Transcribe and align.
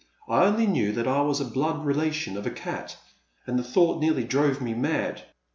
I 0.27 0.45
only 0.45 0.65
knew 0.65 0.91
that 0.93 1.07
I 1.07 1.21
was 1.21 1.39
a 1.39 1.45
blood 1.45 1.85
relation 1.85 2.35
of 2.35 2.47
a 2.47 2.49
cat, 2.49 2.97
and 3.45 3.59
the 3.59 3.63
thought 3.63 4.01
nearly 4.01 4.23
drove 4.23 4.59
me 4.59 4.73
mad. 4.73 5.21